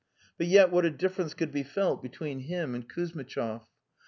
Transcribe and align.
But 0.35 0.47
yet 0.47 0.71
what 0.71 0.83
a 0.83 0.89
difference 0.89 1.35
could 1.35 1.51
be 1.51 1.61
felt 1.61 2.01
between 2.01 2.39
him 2.39 2.73
and 2.73 2.89
Kuz 2.89 3.13
mitchov! 3.13 3.67